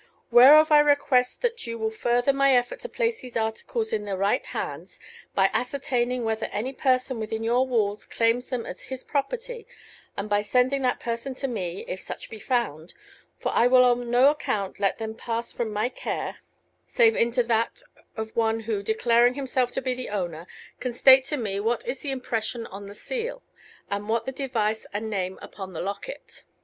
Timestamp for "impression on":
22.09-22.87